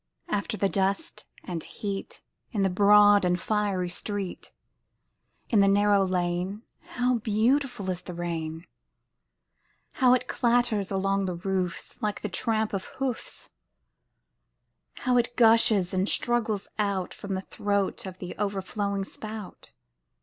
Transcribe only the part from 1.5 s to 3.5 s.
heat, In the broad and